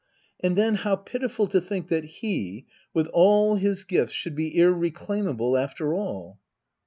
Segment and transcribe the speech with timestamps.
[0.39, 2.65] And then how pitiful to think that he—
[2.95, 6.39] with all his gifts— should be irreclaimable, after all.